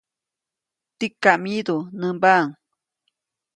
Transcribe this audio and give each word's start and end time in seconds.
Tikam 0.97 1.39
myidu, 1.43 1.77
nämbaʼuŋ. 1.99 2.45